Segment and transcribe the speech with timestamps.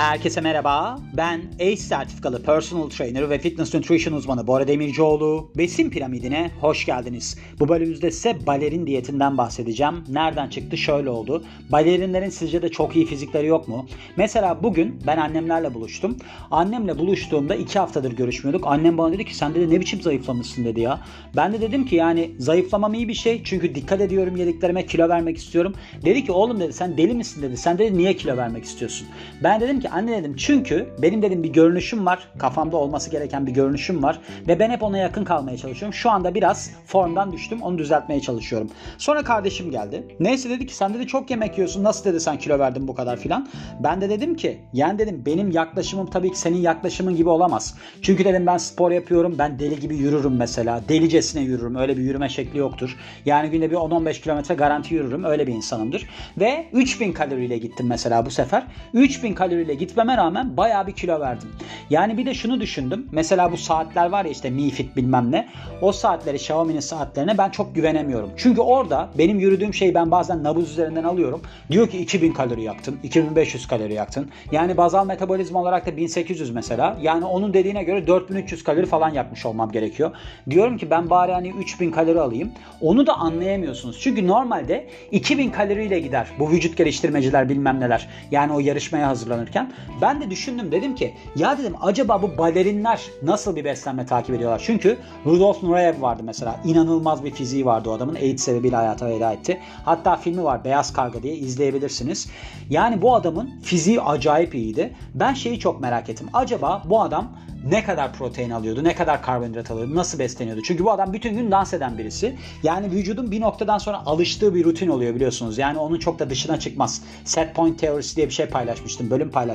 [0.00, 0.98] Herkese merhaba.
[1.16, 5.50] Ben ACE sertifikalı personal trainer ve fitness nutrition uzmanı Bora Demircioğlu.
[5.56, 7.38] Besin piramidine hoş geldiniz.
[7.60, 10.04] Bu bölümümüzde size balerin diyetinden bahsedeceğim.
[10.08, 10.76] Nereden çıktı?
[10.76, 11.44] Şöyle oldu.
[11.72, 13.86] Balerinlerin sizce de çok iyi fizikleri yok mu?
[14.16, 16.16] Mesela bugün ben annemlerle buluştum.
[16.50, 18.66] Annemle buluştuğumda iki haftadır görüşmüyorduk.
[18.66, 21.00] Annem bana dedi ki sen dedi ne biçim zayıflamışsın dedi ya.
[21.36, 23.44] Ben de dedim ki yani zayıflamam iyi bir şey.
[23.44, 25.74] Çünkü dikkat ediyorum yediklerime kilo vermek istiyorum.
[26.04, 27.56] Dedi ki oğlum dedi sen deli misin dedi.
[27.56, 29.08] Sen dedi niye kilo vermek istiyorsun?
[29.42, 32.28] Ben dedim ki anne dedim çünkü benim dedim bir görünüşüm var.
[32.38, 34.20] Kafamda olması gereken bir görünüşüm var.
[34.48, 35.94] Ve ben hep ona yakın kalmaya çalışıyorum.
[35.94, 37.62] Şu anda biraz formdan düştüm.
[37.62, 38.70] Onu düzeltmeye çalışıyorum.
[38.98, 40.16] Sonra kardeşim geldi.
[40.20, 41.84] Neyse dedi ki sen dedi çok yemek yiyorsun.
[41.84, 43.48] Nasıl dedi sen kilo verdin bu kadar filan.
[43.80, 47.74] Ben de dedim ki yani dedim benim yaklaşımım tabii ki senin yaklaşımın gibi olamaz.
[48.02, 49.34] Çünkü dedim ben spor yapıyorum.
[49.38, 50.82] Ben deli gibi yürürüm mesela.
[50.88, 51.76] Delicesine yürürüm.
[51.76, 52.96] Öyle bir yürüme şekli yoktur.
[53.26, 55.24] Yani günde bir 10-15 kilometre garanti yürürüm.
[55.24, 56.06] Öyle bir insanımdır.
[56.38, 58.66] Ve 3000 kaloriyle gittim mesela bu sefer.
[58.92, 61.48] 3000 kaloriyle gitmeme rağmen bayağı bir kilo verdim.
[61.90, 63.08] Yani bir de şunu düşündüm.
[63.12, 65.48] Mesela bu saatler var ya işte Mi Fit bilmem ne.
[65.80, 68.30] O saatleri Xiaomi'nin saatlerine ben çok güvenemiyorum.
[68.36, 71.42] Çünkü orada benim yürüdüğüm şeyi ben bazen nabız üzerinden alıyorum.
[71.70, 74.30] Diyor ki 2000 kalori yaktın, 2500 kalori yaktın.
[74.52, 76.98] Yani bazal metabolizma olarak da 1800 mesela.
[77.02, 80.10] Yani onun dediğine göre 4300 kalori falan yakmış olmam gerekiyor.
[80.50, 82.52] Diyorum ki ben bari hani 3000 kalori alayım.
[82.80, 84.00] Onu da anlayamıyorsunuz.
[84.00, 88.08] Çünkü normalde 2000 kaloriyle gider bu vücut geliştirmeciler bilmem neler.
[88.30, 89.59] Yani o yarışmaya hazırlanırken.
[90.02, 94.62] Ben de düşündüm dedim ki ya dedim acaba bu balerinler nasıl bir beslenme takip ediyorlar?
[94.64, 96.60] Çünkü Rudolf Nureyev vardı mesela.
[96.64, 98.14] İnanılmaz bir fiziği vardı o adamın.
[98.14, 99.60] AIDS sebebiyle hayata veda etti.
[99.84, 102.30] Hatta filmi var Beyaz Karga diye izleyebilirsiniz.
[102.70, 104.92] Yani bu adamın fiziği acayip iyiydi.
[105.14, 106.28] Ben şeyi çok merak ettim.
[106.32, 107.32] Acaba bu adam
[107.68, 110.62] ne kadar protein alıyordu, ne kadar karbonhidrat alıyordu, nasıl besleniyordu?
[110.62, 112.36] Çünkü bu adam bütün gün dans eden birisi.
[112.62, 115.58] Yani vücudun bir noktadan sonra alıştığı bir rutin oluyor biliyorsunuz.
[115.58, 117.02] Yani onun çok da dışına çıkmaz.
[117.24, 119.49] Set point teorisi diye bir şey paylaşmıştım, bölüm paylaşmıştım.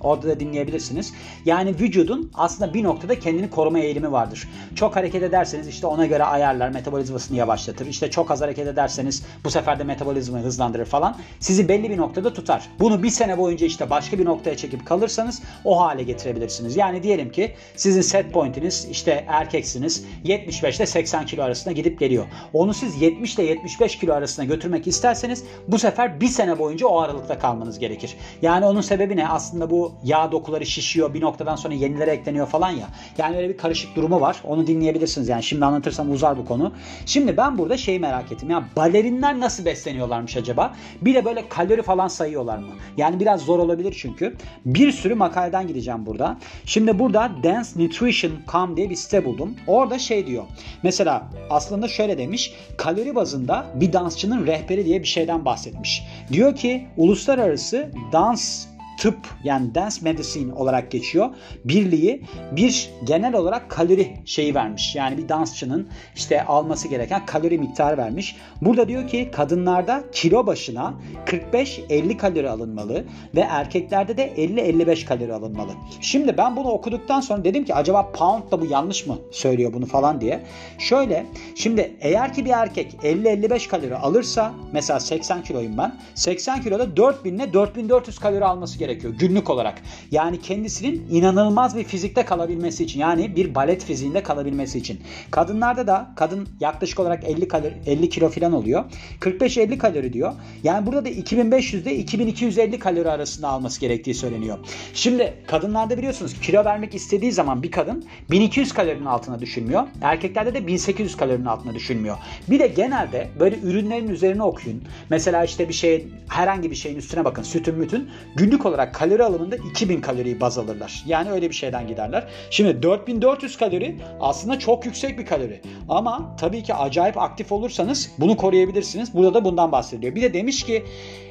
[0.00, 1.12] Orada da dinleyebilirsiniz.
[1.44, 4.48] Yani vücudun aslında bir noktada kendini koruma eğilimi vardır.
[4.74, 7.86] Çok hareket ederseniz işte ona göre ayarlar, metabolizmasını yavaşlatır.
[7.86, 11.16] İşte çok az hareket ederseniz bu sefer de metabolizmayı hızlandırır falan.
[11.40, 12.68] Sizi belli bir noktada tutar.
[12.80, 16.76] Bunu bir sene boyunca işte başka bir noktaya çekip kalırsanız o hale getirebilirsiniz.
[16.76, 22.26] Yani diyelim ki sizin set pointiniz işte erkeksiniz 75 ile 80 kilo arasında gidip geliyor.
[22.52, 27.00] Onu siz 70 ile 75 kilo arasında götürmek isterseniz bu sefer bir sene boyunca o
[27.00, 28.16] aralıkta kalmanız gerekir.
[28.42, 29.24] Yani onun sebebi ne?
[29.38, 32.88] Aslında bu yağ dokuları şişiyor bir noktadan sonra yenilere ekleniyor falan ya.
[33.18, 34.40] Yani öyle bir karışık durumu var.
[34.44, 36.72] Onu dinleyebilirsiniz yani şimdi anlatırsam uzar bu konu.
[37.06, 38.50] Şimdi ben burada şeyi merak ettim.
[38.50, 40.74] Ya balerinler nasıl besleniyorlarmış acaba?
[41.02, 42.68] Bir de böyle kalori falan sayıyorlar mı?
[42.96, 44.36] Yani biraz zor olabilir çünkü.
[44.66, 46.36] Bir sürü makaleden gideceğim burada.
[46.64, 49.56] Şimdi burada dancenutrition.com diye bir site buldum.
[49.66, 50.44] Orada şey diyor.
[50.82, 52.54] Mesela aslında şöyle demiş.
[52.76, 56.02] Kalori bazında bir dansçının rehberi diye bir şeyden bahsetmiş.
[56.32, 58.66] Diyor ki uluslararası dans
[58.98, 61.30] tıp yani dance medicine olarak geçiyor.
[61.64, 64.94] Birliği bir genel olarak kalori şeyi vermiş.
[64.94, 68.36] Yani bir dansçının işte alması gereken kalori miktarı vermiş.
[68.62, 70.94] Burada diyor ki kadınlarda kilo başına
[71.26, 73.04] 45-50 kalori alınmalı
[73.34, 75.72] ve erkeklerde de 50-55 kalori alınmalı.
[76.00, 79.86] Şimdi ben bunu okuduktan sonra dedim ki acaba pound da bu yanlış mı söylüyor bunu
[79.86, 80.44] falan diye.
[80.78, 85.98] Şöyle şimdi eğer ki bir erkek 50-55 kalori alırsa mesela 80 kiloyum ben.
[86.14, 89.82] 80 kiloda 4000 ile 4400 kalori alması gerekiyor günlük olarak.
[90.10, 95.00] Yani kendisinin inanılmaz bir fizikte kalabilmesi için yani bir balet fiziğinde kalabilmesi için.
[95.30, 98.84] Kadınlarda da kadın yaklaşık olarak 50 kalori 50 kilo falan oluyor.
[99.20, 100.32] 45-50 kalori diyor.
[100.62, 104.58] Yani burada da 2500 ile 2250 kalori arasında alması gerektiği söyleniyor.
[104.94, 109.86] Şimdi kadınlarda biliyorsunuz kilo vermek istediği zaman bir kadın 1200 kalorinin altına düşünmüyor.
[110.02, 112.16] Erkeklerde de 1800 kalorinin altına düşünmüyor.
[112.50, 114.82] Bir de genelde böyle ürünlerin üzerine okuyun.
[115.10, 117.42] Mesela işte bir şey herhangi bir şeyin üstüne bakın.
[117.42, 118.10] Sütün mütün.
[118.36, 121.02] Günlük olarak kalori alımında 2000 kaloriyi baz alırlar.
[121.06, 122.24] Yani öyle bir şeyden giderler.
[122.50, 125.60] Şimdi 4400 kalori aslında çok yüksek bir kalori.
[125.88, 129.14] Ama tabii ki acayip aktif olursanız bunu koruyabilirsiniz.
[129.14, 130.14] Burada da bundan bahsediyor.
[130.14, 130.84] Bir de demiş ki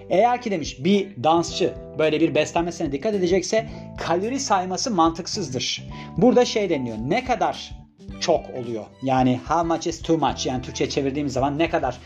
[0.09, 5.83] eğer ki demiş bir dansçı böyle bir beslenmesine dikkat edecekse kalori sayması mantıksızdır.
[6.17, 6.97] Burada şey deniyor.
[7.07, 7.71] Ne kadar
[8.19, 8.85] çok oluyor.
[9.03, 11.97] Yani how much is too much yani Türkçe çevirdiğimiz zaman ne kadar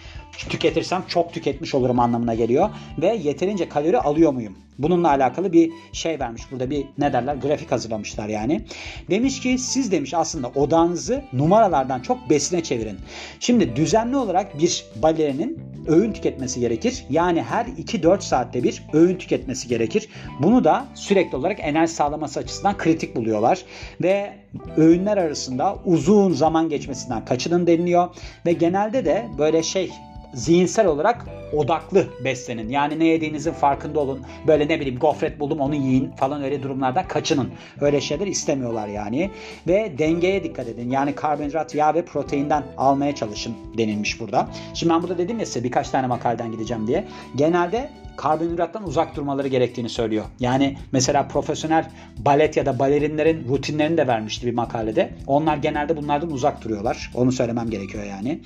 [0.50, 2.70] tüketirsem çok tüketmiş olurum anlamına geliyor.
[3.02, 4.58] Ve yeterince kalori alıyor muyum?
[4.84, 6.42] Bununla alakalı bir şey vermiş.
[6.52, 8.62] Burada bir ne derler grafik hazırlamışlar yani.
[9.10, 12.98] Demiş ki siz demiş aslında odağınızı numaralardan çok besine çevirin.
[13.40, 17.06] Şimdi düzenli olarak bir balerinin öğün tüketmesi gerekir.
[17.10, 20.08] Yani her 2-4 saatte bir öğün tüketmesi gerekir.
[20.40, 23.62] Bunu da sürekli olarak enerji sağlaması açısından kritik buluyorlar.
[24.02, 24.34] Ve
[24.78, 28.10] öğünler arasında uzun zaman geçmesinden kaçının deniliyor.
[28.46, 29.92] Ve genelde de böyle şey
[30.34, 32.70] zihinsel olarak odaklı beslenin.
[32.70, 34.22] Yani ne yediğinizin farkında olun.
[34.48, 37.50] Böyle ne bileyim gofret buldum onu yiyin falan öyle durumlardan kaçının.
[37.82, 39.32] Öyle şeyler istemiyorlar yani.
[39.68, 40.90] Ve dengeye dikkat edin.
[40.90, 44.48] Yani karbonhidrat, yağ ve proteinden almaya çalışın denilmiş burada.
[44.74, 47.06] Şimdi ben burada dedim ya size birkaç tane makaleden gideceğim diye.
[47.36, 47.90] Genelde
[48.22, 50.26] karbonhidrattan uzak durmaları gerektiğini söylüyor.
[50.40, 55.14] Yani mesela profesyonel balet ya da balerinlerin rutinlerini de vermişti bir makalede.
[55.28, 57.12] Onlar genelde bunlardan uzak duruyorlar.
[57.16, 58.42] Onu söylemem gerekiyor yani.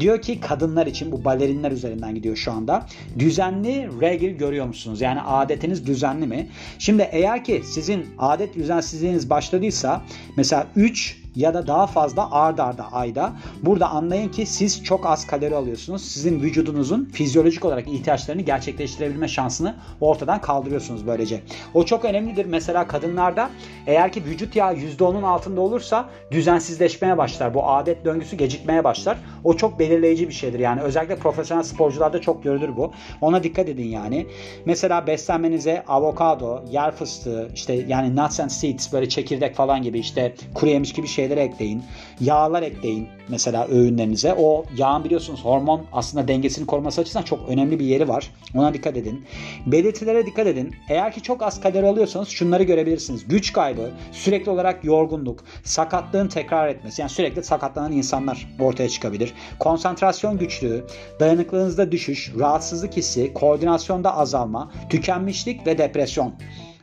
[0.00, 2.86] Diyor ki kadınlar için bu balerinler üzerinden gidiyor şu anda.
[3.18, 5.00] Düzenli regl görüyor musunuz?
[5.00, 6.48] Yani adetiniz düzenli mi?
[6.78, 10.02] Şimdi eğer ki sizin adet düzensizliğiniz başladıysa
[10.36, 13.32] mesela 3 ya da daha fazla ard arda ayda.
[13.62, 16.02] Burada anlayın ki siz çok az kalori alıyorsunuz.
[16.02, 21.42] Sizin vücudunuzun fizyolojik olarak ihtiyaçlarını gerçekleştirebilme şansını ortadan kaldırıyorsunuz böylece.
[21.74, 22.46] O çok önemlidir.
[22.46, 23.50] Mesela kadınlarda
[23.86, 27.54] eğer ki vücut yağı %10'un altında olursa düzensizleşmeye başlar.
[27.54, 29.18] Bu adet döngüsü gecikmeye başlar.
[29.44, 30.80] O çok belirleyici bir şeydir yani.
[30.80, 32.92] Özellikle profesyonel sporcularda çok görülür bu.
[33.20, 34.26] Ona dikkat edin yani.
[34.64, 40.34] Mesela beslenmenize avokado, yer fıstığı, işte yani nuts and seeds böyle çekirdek falan gibi işte
[40.54, 41.82] kuru yemiş gibi şeyler ekleyin.
[42.20, 44.34] Yağlar ekleyin mesela öğünlerinize.
[44.38, 48.30] O yağın biliyorsunuz hormon aslında dengesini koruması açısından çok önemli bir yeri var.
[48.54, 49.24] Ona dikkat edin.
[49.66, 50.74] Belirtilere dikkat edin.
[50.88, 53.28] Eğer ki çok az kalori alıyorsanız şunları görebilirsiniz.
[53.28, 57.00] Güç kaybı, sürekli olarak yorgunluk, sakatlığın tekrar etmesi.
[57.00, 59.34] Yani sürekli sakatlanan insanlar ortaya çıkabilir.
[59.58, 60.84] Konsantrasyon güçlüğü,
[61.20, 66.34] dayanıklılığınızda düşüş, rahatsızlık hissi, koordinasyonda azalma, tükenmişlik ve depresyon.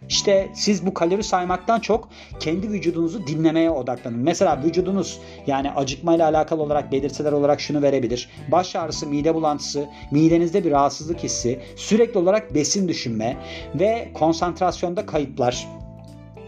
[0.10, 2.10] İşte siz bu kalori saymaktan çok
[2.40, 4.20] kendi vücudunuzu dinlemeye odaklanın.
[4.20, 8.30] Mesela vücudunuz yani acıkmayla alakalı olarak belirtiler olarak şunu verebilir.
[8.52, 13.38] Baş ağrısı, mide bulantısı, midenizde bir rahatsızlık hissi, sürekli olarak besin düşünme
[13.76, 15.68] ve konsantrasyonda kayıplar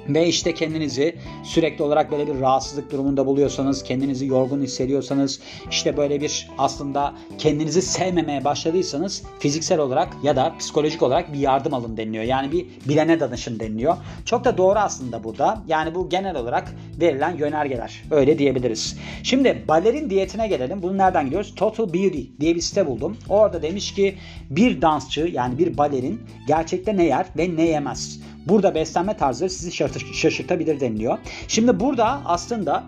[0.09, 5.39] ve işte kendinizi sürekli olarak böyle bir rahatsızlık durumunda buluyorsanız, kendinizi yorgun hissediyorsanız,
[5.71, 11.73] işte böyle bir aslında kendinizi sevmemeye başladıysanız fiziksel olarak ya da psikolojik olarak bir yardım
[11.73, 12.23] alın deniliyor.
[12.23, 13.97] Yani bir bilene danışın deniliyor.
[14.25, 15.63] Çok da doğru aslında burada.
[15.67, 18.03] Yani bu genel olarak verilen yönergeler.
[18.11, 18.97] Öyle diyebiliriz.
[19.23, 20.81] Şimdi balerin diyetine gelelim.
[20.81, 21.55] Bunu nereden gidiyoruz?
[21.55, 23.17] Total Beauty diye bir site buldum.
[23.29, 24.17] Orada demiş ki
[24.49, 28.21] bir dansçı yani bir balerin gerçekte ne yer ve ne yemez.
[28.47, 29.71] Burada beslenme tarzı sizi
[30.13, 31.17] şaşırtabilir deniliyor.
[31.47, 32.83] Şimdi burada aslında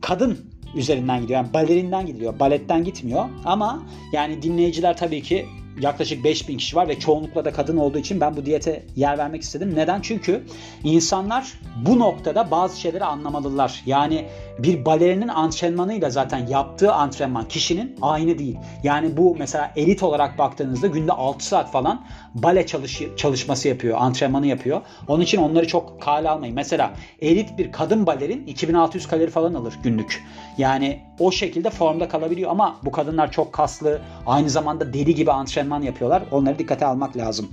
[0.00, 0.38] kadın
[0.76, 1.40] üzerinden gidiyor.
[1.40, 2.38] Yani balerinden gidiyor.
[2.40, 3.24] Baletten gitmiyor.
[3.44, 5.46] Ama yani dinleyiciler tabii ki
[5.80, 9.42] yaklaşık 5000 kişi var ve çoğunlukla da kadın olduğu için ben bu diyete yer vermek
[9.42, 9.72] istedim.
[9.76, 10.00] Neden?
[10.00, 10.42] Çünkü
[10.84, 11.52] insanlar
[11.86, 13.82] bu noktada bazı şeyleri anlamalılar.
[13.86, 14.26] Yani
[14.58, 18.56] bir balerinin antrenmanıyla zaten yaptığı antrenman kişinin aynı değil.
[18.82, 22.04] Yani bu mesela elit olarak baktığınızda günde 6 saat falan
[22.34, 24.80] bale çalış çalışması yapıyor, antrenmanı yapıyor.
[25.08, 26.54] Onun için onları çok kale almayın.
[26.54, 30.24] Mesela elit bir kadın balerin 2600 kalori falan alır günlük.
[30.58, 35.63] Yani o şekilde formda kalabiliyor ama bu kadınlar çok kaslı, aynı zamanda deli gibi antrenman
[35.82, 36.22] yapıyorlar.
[36.30, 37.48] Onları dikkate almak lazım.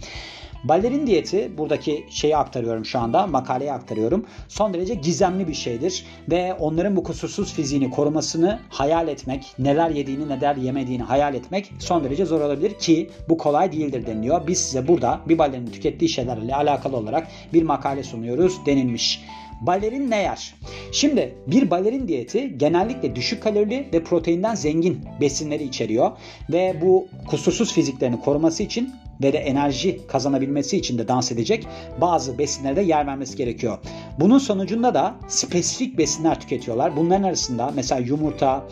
[0.63, 4.25] Balerin diyeti buradaki şeyi aktarıyorum şu anda makaleyi aktarıyorum.
[4.47, 10.29] Son derece gizemli bir şeydir ve onların bu kusursuz fiziğini korumasını hayal etmek, neler yediğini
[10.29, 14.47] neler yemediğini hayal etmek son derece zor olabilir ki bu kolay değildir deniliyor.
[14.47, 19.21] Biz size burada bir balerin tükettiği şeylerle alakalı olarak bir makale sunuyoruz denilmiş.
[19.61, 20.55] Balerin ne yer?
[20.91, 26.11] Şimdi bir balerin diyeti genellikle düşük kalorili ve proteinden zengin besinleri içeriyor
[26.51, 28.93] ve bu kusursuz fiziklerini koruması için
[29.23, 31.67] ve de enerji kazanabilmesi için de dans edecek
[32.01, 33.77] bazı besinlere de yer vermesi gerekiyor.
[34.19, 36.97] Bunun sonucunda da spesifik besinler tüketiyorlar.
[36.97, 38.67] Bunların arasında mesela yumurta,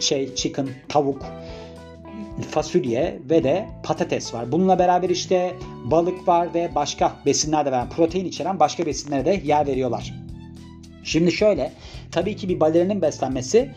[0.00, 1.22] şey chicken, tavuk,
[2.50, 4.52] fasulye ve de patates var.
[4.52, 5.54] Bununla beraber işte
[5.84, 7.90] balık var ve başka besinler de var.
[7.90, 10.27] Protein içeren başka besinlere de yer veriyorlar.
[11.04, 11.72] Şimdi şöyle
[12.10, 13.70] tabii ki bir balerinin beslenmesi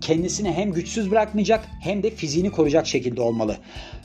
[0.00, 3.56] kendisini hem güçsüz bırakmayacak hem de fiziğini koruyacak şekilde olmalı.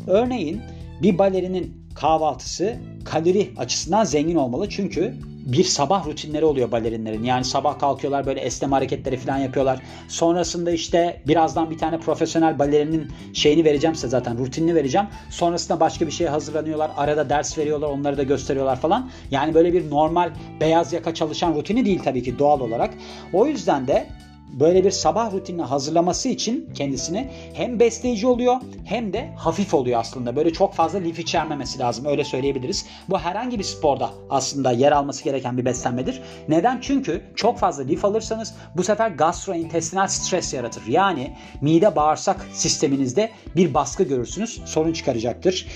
[0.07, 0.61] Örneğin
[1.01, 4.69] bir balerinin kahvaltısı kalori açısından zengin olmalı.
[4.69, 5.15] Çünkü
[5.51, 7.23] bir sabah rutinleri oluyor balerinlerin.
[7.23, 9.81] Yani sabah kalkıyorlar böyle esneme hareketleri falan yapıyorlar.
[10.07, 15.07] Sonrasında işte birazdan bir tane profesyonel balerinin şeyini vereceğim size zaten rutinini vereceğim.
[15.29, 16.91] Sonrasında başka bir şeye hazırlanıyorlar.
[16.97, 19.09] Arada ders veriyorlar onları da gösteriyorlar falan.
[19.31, 22.93] Yani böyle bir normal beyaz yaka çalışan rutini değil tabii ki doğal olarak.
[23.33, 24.07] O yüzden de
[24.53, 30.35] böyle bir sabah rutinine hazırlaması için kendisini hem besleyici oluyor hem de hafif oluyor aslında.
[30.35, 32.85] Böyle çok fazla lif içermemesi lazım öyle söyleyebiliriz.
[33.09, 36.21] Bu herhangi bir sporda aslında yer alması gereken bir beslenmedir.
[36.47, 36.79] Neden?
[36.81, 40.83] Çünkü çok fazla lif alırsanız bu sefer gastrointestinal stres yaratır.
[40.87, 44.61] Yani mide bağırsak sisteminizde bir baskı görürsünüz.
[44.65, 45.67] Sorun çıkaracaktır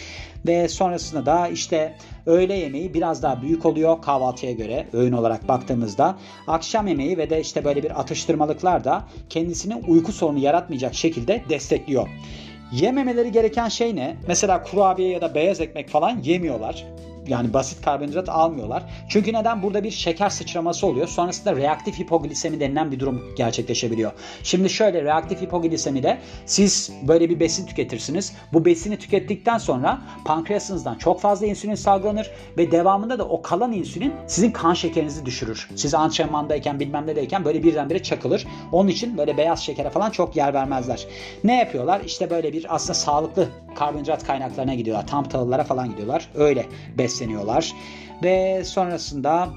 [0.46, 1.96] ve sonrasında da işte
[2.26, 6.18] öğle yemeği biraz daha büyük oluyor kahvaltıya göre öğün olarak baktığımızda.
[6.48, 12.10] Akşam yemeği ve de işte böyle bir atıştırmalıklar da kendisine uyku sorunu yaratmayacak şekilde destekliyor.
[12.72, 14.18] Yememeleri gereken şey ne?
[14.28, 16.86] Mesela kurabiye ya da beyaz ekmek falan yemiyorlar.
[17.28, 18.84] Yani basit karbonhidrat almıyorlar.
[19.10, 19.64] Çünkü neden?
[19.64, 21.08] Burada bir şeker sıçraması oluyor.
[21.08, 24.12] Sonrasında reaktif hipoglisemi denilen bir durum gerçekleşebiliyor.
[24.44, 28.34] Şimdi şöyle reaktif hipoglisemide siz böyle bir besin tüketirsiniz.
[28.54, 34.14] Bu besini tükettikten sonra pankreasınızdan çok fazla insülin salgılanır ve devamında da o kalan insülin
[34.28, 35.70] sizin kan şekerinizi düşürür.
[35.76, 38.48] Siz antrenmandayken bilmem ne deyken böyle birdenbire çakılır.
[38.72, 41.08] Onun için böyle beyaz şekere falan çok yer vermezler.
[41.44, 42.02] Ne yapıyorlar?
[42.06, 45.08] İşte böyle bir aslında sağlıklı karbonhidrat kaynaklarına gidiyorlar.
[45.08, 46.30] Tam tahıllara falan gidiyorlar.
[46.36, 46.66] Öyle
[47.14, 47.74] besleniyorlar.
[48.24, 49.50] Ve sonrasında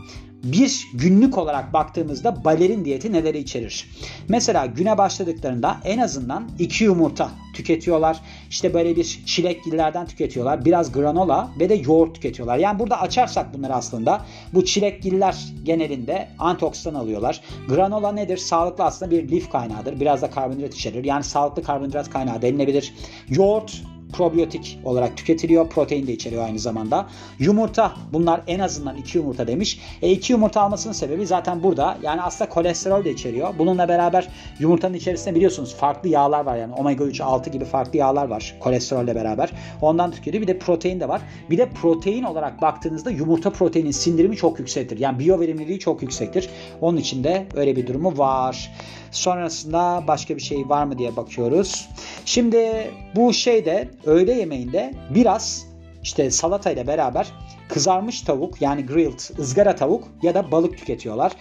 [0.44, 3.90] bir günlük olarak baktığımızda balerin diyeti neleri içerir?
[4.28, 8.20] Mesela güne başladıklarında en azından iki yumurta tüketiyorlar.
[8.50, 10.64] İşte böyle bir çilekgillerden tüketiyorlar.
[10.64, 12.58] Biraz granola ve de yoğurt tüketiyorlar.
[12.58, 17.40] Yani burada açarsak bunları aslında bu çilekgiller genelinde antioksidan alıyorlar.
[17.68, 18.36] Granola nedir?
[18.36, 20.00] Sağlıklı aslında bir lif kaynağıdır.
[20.00, 21.04] Biraz da karbonhidrat içerir.
[21.04, 22.94] Yani sağlıklı karbonhidrat kaynağı denilebilir.
[23.28, 23.82] Yoğurt
[24.12, 25.68] probiyotik olarak tüketiliyor.
[25.68, 27.06] Protein de içeriyor aynı zamanda.
[27.38, 29.80] Yumurta bunlar en azından 2 yumurta demiş.
[30.02, 31.98] E 2 yumurta almasının sebebi zaten burada.
[32.02, 33.54] Yani aslında kolesterol de içeriyor.
[33.58, 38.28] Bununla beraber yumurtanın içerisinde biliyorsunuz farklı yağlar var yani omega 3, 6 gibi farklı yağlar
[38.28, 39.52] var kolesterolle beraber.
[39.82, 40.42] Ondan tüketiyor.
[40.42, 41.22] Bir de protein de var.
[41.50, 44.98] Bir de protein olarak baktığınızda yumurta proteinin sindirimi çok yüksektir.
[44.98, 46.48] Yani biyoverimliliği çok yüksektir.
[46.80, 48.72] Onun için de öyle bir durumu var.
[49.16, 51.88] Sonrasında başka bir şey var mı diye bakıyoruz.
[52.25, 55.66] Şimdi bu şeyde öğle yemeğinde biraz
[56.02, 57.32] işte salata ile beraber
[57.68, 61.32] kızarmış tavuk yani grilled ızgara tavuk ya da balık tüketiyorlar.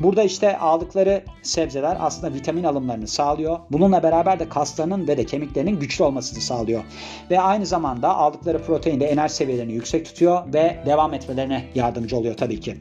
[0.00, 3.58] Burada işte aldıkları sebzeler aslında vitamin alımlarını sağlıyor.
[3.70, 6.84] Bununla beraber de kaslarının ve de kemiklerinin güçlü olmasını sağlıyor.
[7.30, 12.36] Ve aynı zamanda aldıkları protein de enerji seviyelerini yüksek tutuyor ve devam etmelerine yardımcı oluyor
[12.36, 12.76] tabii ki.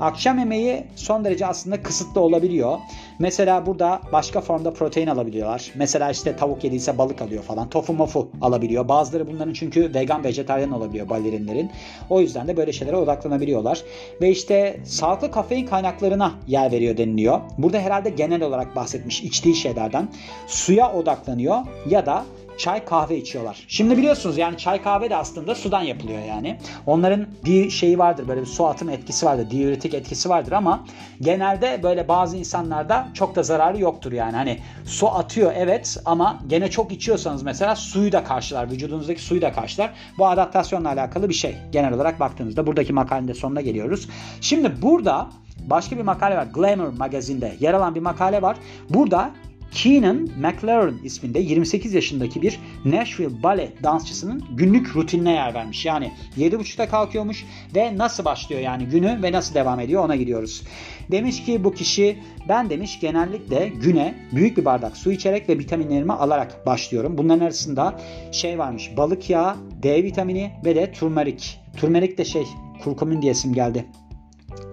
[0.00, 2.78] Akşam yemeği son derece aslında kısıtlı olabiliyor.
[3.18, 5.72] Mesela burada başka formda protein alabiliyorlar.
[5.74, 7.68] Mesela işte tavuk yediyse balık alıyor falan.
[7.68, 8.88] Tofu mofu alabiliyor.
[8.88, 11.70] Bazıları bunların çünkü vegan vejetaryen olabiliyor balerinlerin.
[12.10, 13.82] O yüzden de böyle şeylere odaklanabiliyorlar.
[14.20, 17.40] Ve işte sağlıklı kafein kaynaklarına yer veriyor deniliyor.
[17.58, 20.08] Burada herhalde genel olarak bahsetmiş içtiği şeylerden.
[20.46, 21.56] Suya odaklanıyor
[21.88, 22.24] ya da
[22.58, 23.64] çay kahve içiyorlar.
[23.68, 26.58] Şimdi biliyorsunuz yani çay kahve de aslında sudan yapılıyor yani.
[26.86, 29.50] Onların bir şeyi vardır böyle bir su atım etkisi vardır.
[29.50, 30.84] Diüretik etkisi vardır ama
[31.20, 34.36] genelde böyle bazı insanlarda çok da zararı yoktur yani.
[34.36, 38.70] Hani su atıyor evet ama gene çok içiyorsanız mesela suyu da karşılar.
[38.70, 39.90] Vücudunuzdaki suyu da karşılar.
[40.18, 41.56] Bu adaptasyonla alakalı bir şey.
[41.72, 44.08] Genel olarak baktığınızda buradaki makalenin de sonuna geliyoruz.
[44.40, 46.46] Şimdi burada başka bir makale var.
[46.54, 48.56] Glamour magazinde yer alan bir makale var.
[48.90, 49.30] Burada
[49.74, 55.86] Keenan McLaren isminde 28 yaşındaki bir Nashville Ballet dansçısının günlük rutinine yer vermiş.
[55.86, 60.62] Yani 7.30'da kalkıyormuş ve nasıl başlıyor yani günü ve nasıl devam ediyor ona gidiyoruz.
[61.10, 66.12] Demiş ki bu kişi ben demiş genellikle güne büyük bir bardak su içerek ve vitaminlerimi
[66.12, 67.18] alarak başlıyorum.
[67.18, 68.00] Bunların arasında
[68.32, 71.60] şey varmış balık yağı, D vitamini ve de turmerik.
[71.76, 72.44] Turmerik de şey
[72.84, 73.84] kurkumin diye isim geldi.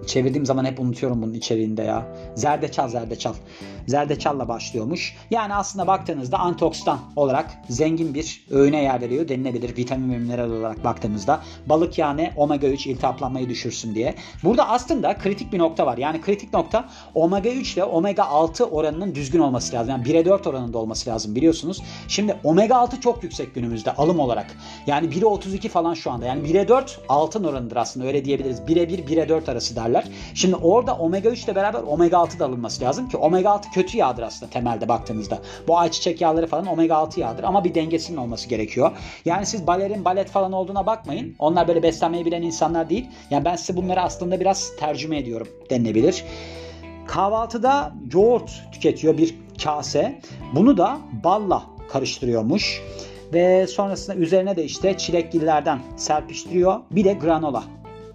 [0.08, 2.08] Çevirdiğim zaman hep unutuyorum bunun içeriğinde ya.
[2.36, 3.34] Zerdeçal zerdeçal.
[3.88, 5.16] Zerdeçalla başlıyormuş.
[5.32, 9.78] Yani aslında baktığınızda antioksidan olarak zengin bir öğüne yer veriyor denilebilir.
[9.78, 11.40] Vitamin ve mineral olarak baktığımızda.
[11.66, 14.16] Balık yani omega 3 iltihaplanmayı düşürsün diye.
[14.44, 15.98] Burada aslında kritik bir nokta var.
[15.98, 19.92] Yani kritik nokta omega 3 ile omega 6 oranının düzgün olması lazım.
[19.92, 21.84] Yani 1'e 4 oranında olması lazım biliyorsunuz.
[22.08, 24.48] Şimdi omega 6 çok yüksek günümüzde alım olarak.
[24.88, 26.26] Yani 1'e 32 falan şu anda.
[26.26, 28.60] Yani 1'e 4 altın oranıdır aslında öyle diyebiliriz.
[28.60, 29.91] 1'e 1, 1'e 4 arası derler.
[30.34, 33.98] Şimdi orada omega 3 ile beraber omega 6 da alınması lazım ki omega 6 kötü
[33.98, 35.40] yağdır aslında temelde baktığınızda.
[35.68, 38.92] Bu ayçiçek yağları falan omega 6 yağdır ama bir dengesinin olması gerekiyor.
[39.26, 41.36] Yani siz balerin balet falan olduğuna bakmayın.
[41.40, 43.08] Onlar böyle beslenmeyi bilen insanlar değil.
[43.30, 46.24] Yani ben size bunları aslında biraz tercüme ediyorum denilebilir.
[47.08, 50.20] Kahvaltıda yoğurt tüketiyor bir kase.
[50.56, 52.82] Bunu da balla karıştırıyormuş.
[53.34, 56.80] Ve sonrasında üzerine de işte çilekgillerden serpiştiriyor.
[56.92, 57.64] Bir de granola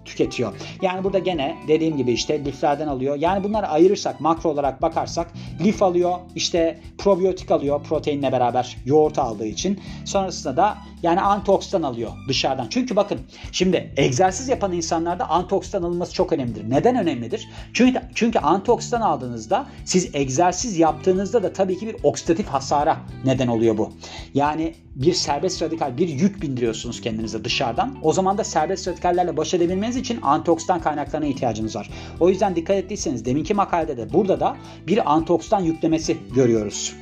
[0.07, 0.53] tüketiyor.
[0.81, 3.15] Yani burada gene dediğim gibi işte liflerden alıyor.
[3.15, 5.33] Yani bunları ayırırsak makro olarak bakarsak
[5.63, 9.79] lif alıyor işte probiyotik alıyor proteinle beraber yoğurt aldığı için.
[10.05, 12.67] Sonrasında da yani antioksidan alıyor dışarıdan.
[12.69, 13.19] Çünkü bakın
[13.51, 16.69] şimdi egzersiz yapan insanlarda antioksidan alınması çok önemlidir.
[16.69, 17.49] Neden önemlidir?
[17.73, 23.77] Çünkü çünkü antioksidan aldığınızda siz egzersiz yaptığınızda da tabii ki bir oksidatif hasara neden oluyor
[23.77, 23.91] bu.
[24.33, 27.97] Yani bir serbest radikal bir yük bindiriyorsunuz kendinize dışarıdan.
[28.01, 31.89] O zaman da serbest radikallerle baş edebilmeniz için antioksidan kaynaklarına ihtiyacınız var.
[32.19, 36.93] O yüzden dikkat ettiyseniz deminki makalede de burada da bir antioksidan yüklemesi görüyoruz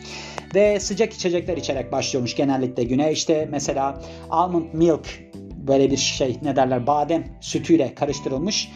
[0.55, 3.11] ve sıcak içecekler içerek başlıyormuş genellikle güne.
[3.11, 3.94] İşte mesela
[4.29, 5.19] almond milk
[5.67, 8.71] böyle bir şey ne derler badem sütüyle karıştırılmış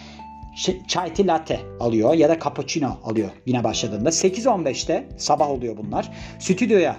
[0.87, 4.09] chai tea latte alıyor ya da cappuccino alıyor yine başladığında.
[4.09, 6.11] 8.15'te sabah oluyor bunlar.
[6.39, 6.95] Stüdyoya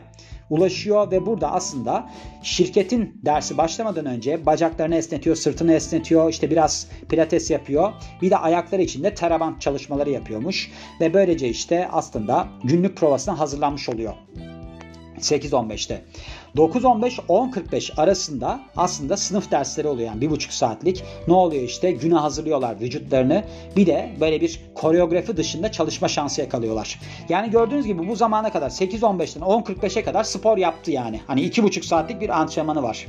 [0.50, 2.10] ulaşıyor ve burada aslında
[2.42, 7.92] şirketin dersi başlamadan önce bacaklarını esnetiyor, sırtını esnetiyor, işte biraz pilates yapıyor.
[8.22, 13.88] Bir de ayakları için de teraband çalışmaları yapıyormuş ve böylece işte aslında günlük provasına hazırlanmış
[13.88, 14.14] oluyor.
[15.20, 16.02] 8-15'te.
[16.56, 21.04] 9-15-10-45 arasında aslında sınıf dersleri oluyor yani bir buçuk saatlik.
[21.28, 23.44] Ne oluyor işte güne hazırlıyorlar vücutlarını.
[23.76, 27.00] Bir de böyle bir koreografi dışında çalışma şansı yakalıyorlar.
[27.28, 31.20] Yani gördüğünüz gibi bu zamana kadar 8-15'ten 10-45'e kadar spor yaptı yani.
[31.26, 33.06] Hani iki buçuk saatlik bir antrenmanı var.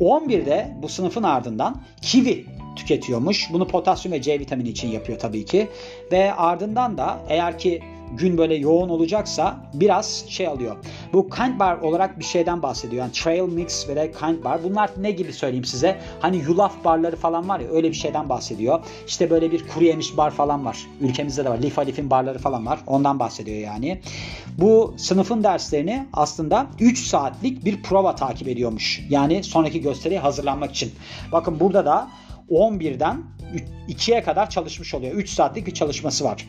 [0.00, 3.52] 11'de bu sınıfın ardından kivi tüketiyormuş.
[3.52, 5.68] Bunu potasyum ve C vitamini için yapıyor tabii ki.
[6.12, 7.82] Ve ardından da eğer ki
[8.16, 10.76] gün böyle yoğun olacaksa biraz şey alıyor.
[11.12, 13.02] Bu kind bar olarak bir şeyden bahsediyor.
[13.02, 14.64] Yani trail mix ve de kind bar.
[14.64, 16.00] Bunlar ne gibi söyleyeyim size?
[16.20, 18.80] Hani yulaf barları falan var ya öyle bir şeyden bahsediyor.
[19.06, 20.86] İşte böyle bir kuru yemiş bar falan var.
[21.00, 21.62] Ülkemizde de var.
[21.62, 22.80] Lif Alif'in barları falan var.
[22.86, 24.00] Ondan bahsediyor yani.
[24.58, 29.00] Bu sınıfın derslerini aslında 3 saatlik bir prova takip ediyormuş.
[29.10, 30.92] Yani sonraki gösteriye hazırlanmak için.
[31.32, 32.08] Bakın burada da
[32.50, 33.22] 11'den
[33.88, 35.14] 2'ye kadar çalışmış oluyor.
[35.14, 36.46] 3 saatlik bir çalışması var.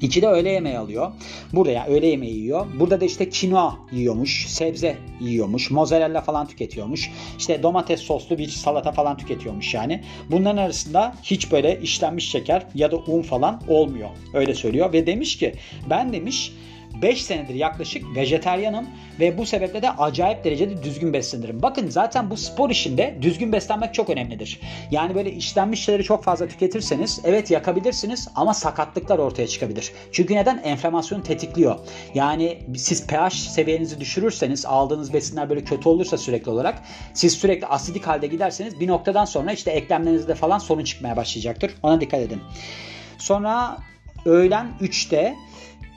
[0.00, 1.12] İki de öğle yemeği alıyor.
[1.52, 2.66] Burada ya yani öğle yemeği yiyor.
[2.78, 7.10] Burada da işte kinoa yiyormuş, sebze yiyormuş, mozzarella falan tüketiyormuş.
[7.38, 10.04] İşte domates soslu bir salata falan tüketiyormuş yani.
[10.30, 14.10] Bunların arasında hiç böyle işlenmiş şeker ya da un falan olmuyor.
[14.34, 15.54] Öyle söylüyor ve demiş ki
[15.90, 16.52] ben demiş
[17.02, 18.86] 5 senedir yaklaşık vejeteryanım
[19.20, 21.62] ve bu sebeple de acayip derecede düzgün beslenirim.
[21.62, 24.60] Bakın zaten bu spor işinde düzgün beslenmek çok önemlidir.
[24.90, 29.92] Yani böyle işlenmiş şeyleri çok fazla tüketirseniz evet yakabilirsiniz ama sakatlıklar ortaya çıkabilir.
[30.12, 30.60] Çünkü neden?
[30.64, 31.78] Enflamasyonu tetikliyor.
[32.14, 36.82] Yani siz pH seviyenizi düşürürseniz aldığınız besinler böyle kötü olursa sürekli olarak
[37.14, 41.74] siz sürekli asidik halde giderseniz bir noktadan sonra işte eklemlerinizde falan sorun çıkmaya başlayacaktır.
[41.82, 42.40] Ona dikkat edin.
[43.18, 43.78] Sonra
[44.24, 45.34] öğlen 3'te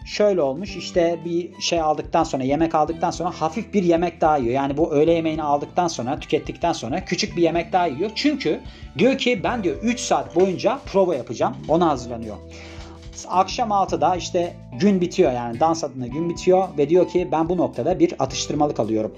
[0.05, 4.53] şöyle olmuş işte bir şey aldıktan sonra yemek aldıktan sonra hafif bir yemek daha yiyor.
[4.53, 8.11] Yani bu öğle yemeğini aldıktan sonra tükettikten sonra küçük bir yemek daha yiyor.
[8.15, 8.59] Çünkü
[8.97, 11.55] diyor ki ben diyor 3 saat boyunca prova yapacağım.
[11.67, 12.35] Ona hazırlanıyor.
[13.27, 17.57] Akşam 6'da işte gün bitiyor yani dans adına gün bitiyor ve diyor ki ben bu
[17.57, 19.15] noktada bir atıştırmalık alıyorum.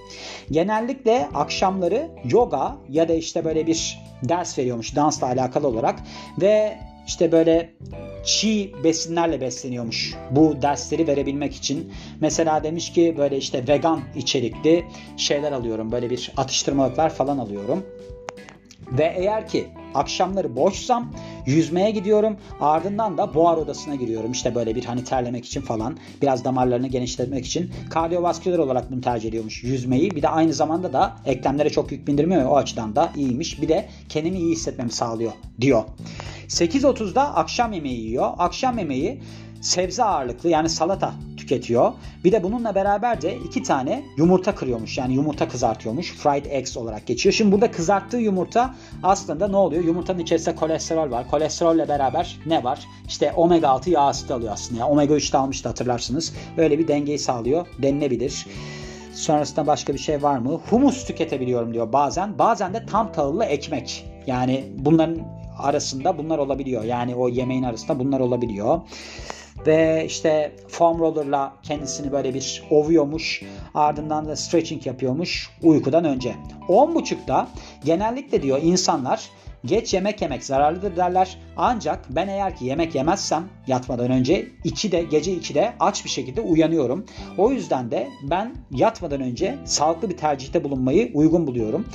[0.52, 6.00] Genellikle akşamları yoga ya da işte böyle bir ders veriyormuş dansla alakalı olarak
[6.42, 7.74] ve işte böyle
[8.26, 11.94] çiğ besinlerle besleniyormuş bu dersleri verebilmek için.
[12.22, 14.86] Mesela demiş ki böyle işte vegan içerikli
[15.18, 15.92] şeyler alıyorum.
[15.92, 17.86] Böyle bir atıştırmalıklar falan alıyorum.
[18.92, 21.14] Ve eğer ki akşamları boşsam
[21.46, 22.38] yüzmeye gidiyorum.
[22.62, 24.32] Ardından da buhar odasına giriyorum.
[24.32, 25.98] İşte böyle bir hani terlemek için falan.
[26.22, 27.72] Biraz damarlarını genişletmek için.
[27.90, 30.12] Kardiyovasküler olarak bunu tercih ediyormuş yüzmeyi.
[30.12, 32.46] Bir de aynı zamanda da eklemlere çok yük bindirmiyor.
[32.46, 33.62] O açıdan da iyiymiş.
[33.62, 35.32] Bir de kendimi iyi hissetmemi sağlıyor
[35.62, 35.84] diyor.
[36.48, 38.32] 8.30'da akşam yemeği yiyor.
[38.38, 39.22] Akşam yemeği
[39.66, 41.94] sebze ağırlıklı yani salata tüketiyor.
[42.24, 44.98] Bir de bununla beraber de iki tane yumurta kırıyormuş.
[44.98, 46.12] Yani yumurta kızartıyormuş.
[46.12, 47.34] Fried eggs olarak geçiyor.
[47.34, 49.84] Şimdi burada kızarttığı yumurta aslında ne oluyor?
[49.84, 51.30] Yumurtanın içerisinde kolesterol var.
[51.30, 52.88] Kolesterolle beraber ne var?
[53.08, 54.80] İşte omega 6 yağ asidi alıyor aslında.
[54.80, 56.34] Yani omega 3 de almıştı hatırlarsınız.
[56.58, 57.68] Böyle bir dengeyi sağlıyor.
[57.82, 58.46] Denilebilir.
[59.14, 60.62] Sonrasında başka bir şey var mı?
[60.70, 62.40] Humus tüketebiliyorum diyor bazen.
[62.40, 64.06] Bazen de tam tahıllı ekmek.
[64.28, 65.18] Yani bunların
[65.58, 66.84] arasında bunlar olabiliyor.
[66.84, 68.82] Yani o yemeğin arasında bunlar olabiliyor.
[69.68, 73.42] Ve işte foam roller'la kendisini böyle bir ovuyormuş.
[73.74, 76.36] Ardından da stretching yapıyormuş uykudan önce.
[76.68, 77.48] 10.30'da
[77.86, 79.30] genellikle diyor insanlar
[79.66, 81.38] Geç yemek yemek zararlıdır derler.
[81.58, 87.06] Ancak ben eğer ki yemek yemezsem yatmadan önce 2'de gece 2'de aç bir şekilde uyanıyorum.
[87.38, 91.86] O yüzden de ben yatmadan önce sağlıklı bir tercihte bulunmayı uygun buluyorum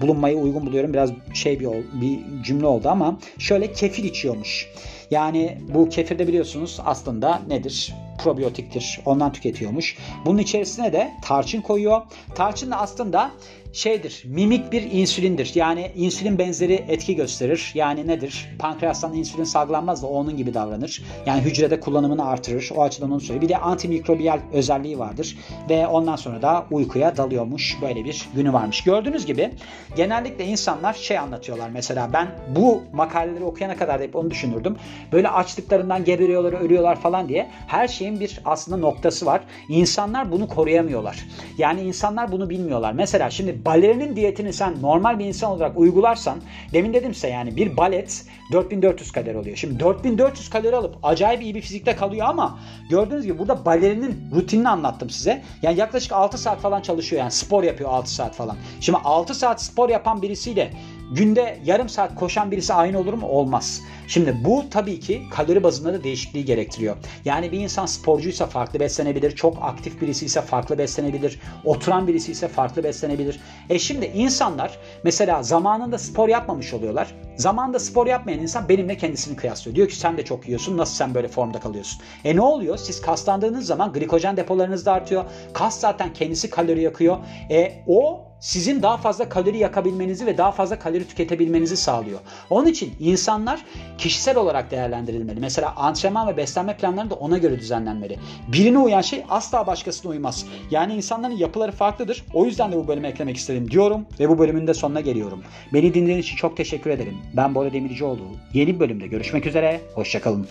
[0.00, 0.92] bulunmayı uygun buluyorum.
[0.92, 1.68] Biraz şey bir,
[2.00, 4.68] bir cümle oldu ama şöyle kefir içiyormuş.
[5.10, 7.94] Yani bu kefir de biliyorsunuz aslında nedir?
[8.24, 9.00] Probiyotiktir.
[9.06, 9.96] Ondan tüketiyormuş.
[10.26, 12.02] Bunun içerisine de tarçın koyuyor.
[12.34, 13.30] Tarçın da aslında
[13.74, 15.52] şeydir, mimik bir insülindir.
[15.54, 17.72] Yani insülin benzeri etki gösterir.
[17.74, 18.48] Yani nedir?
[18.58, 21.02] Pankreastan insülin salgılanmaz da onun gibi davranır.
[21.26, 22.70] Yani hücrede kullanımını artırır.
[22.76, 23.42] O açıdan onu söylüyor.
[23.42, 25.38] Bir de antimikrobiyal özelliği vardır.
[25.68, 27.78] Ve ondan sonra da uykuya dalıyormuş.
[27.82, 28.84] Böyle bir günü varmış.
[28.84, 29.50] Gördüğünüz gibi
[29.96, 31.70] genellikle insanlar şey anlatıyorlar.
[31.70, 34.76] Mesela ben bu makaleleri okuyana kadar da hep onu düşünürdüm.
[35.12, 37.50] Böyle açlıklarından geberiyorlar, ölüyorlar falan diye.
[37.66, 39.40] Her şeyin bir aslında noktası var.
[39.68, 41.26] İnsanlar bunu koruyamıyorlar.
[41.58, 42.92] Yani insanlar bunu bilmiyorlar.
[42.92, 46.38] Mesela şimdi balerinin diyetini sen normal bir insan olarak uygularsan
[46.72, 49.56] demin dedimse yani bir balet 4400 kalori oluyor.
[49.56, 52.58] Şimdi 4400 kalori alıp acayip iyi bir fizikte kalıyor ama
[52.90, 55.42] gördüğünüz gibi burada balerinin rutinini anlattım size.
[55.62, 58.56] Yani yaklaşık 6 saat falan çalışıyor yani spor yapıyor 6 saat falan.
[58.80, 60.70] Şimdi 6 saat spor yapan birisiyle
[61.12, 63.26] günde yarım saat koşan birisi aynı olur mu?
[63.26, 63.80] Olmaz.
[64.08, 66.96] Şimdi bu tabii ki kalori bazında da değişikliği gerektiriyor.
[67.24, 72.48] Yani bir insan sporcuysa farklı beslenebilir, çok aktif birisi ise farklı beslenebilir, oturan birisi ise
[72.48, 73.40] farklı beslenebilir.
[73.70, 77.14] E şimdi insanlar mesela zamanında spor yapmamış oluyorlar.
[77.36, 79.76] Zamanında spor yapmayan insan benimle kendisini kıyaslıyor.
[79.76, 82.00] Diyor ki sen de çok yiyorsun, nasıl sen böyle formda kalıyorsun?
[82.24, 82.76] E ne oluyor?
[82.76, 85.24] Siz kaslandığınız zaman glikojen depolarınız da artıyor.
[85.52, 87.18] Kas zaten kendisi kalori yakıyor.
[87.50, 92.20] E o sizin daha fazla kalori yakabilmenizi ve daha fazla kalori tüketebilmenizi sağlıyor.
[92.50, 93.64] Onun için insanlar
[93.98, 95.40] kişisel olarak değerlendirilmeli.
[95.40, 98.18] Mesela antrenman ve beslenme planları da ona göre düzenlenmeli.
[98.52, 100.46] Birine uyan şey asla başkasına uymaz.
[100.70, 102.24] Yani insanların yapıları farklıdır.
[102.34, 105.44] O yüzden de bu bölüme eklemek istedim diyorum ve bu bölümün de sonuna geliyorum.
[105.72, 107.16] Beni dinlediğiniz için çok teşekkür ederim.
[107.36, 108.22] Ben Bora Demircioğlu.
[108.52, 109.80] Yeni bölümde görüşmek üzere.
[109.94, 110.46] Hoşçakalın.